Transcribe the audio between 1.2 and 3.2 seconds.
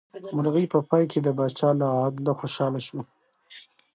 د پاچا له عدله خوشحاله شوه.